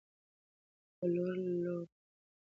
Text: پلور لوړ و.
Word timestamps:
پلور 0.97 1.33
لوړ 1.61 1.79
و. 1.83 1.83